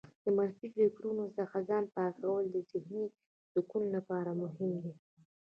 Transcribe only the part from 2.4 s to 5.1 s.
د ذهنې سکون لپاره مهم دي.